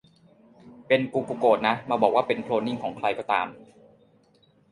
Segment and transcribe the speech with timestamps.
[0.87, 3.47] เป็นกูกูโกรธนะ มาบอกว่าเป็นโคลนนิงของใครก็ตาม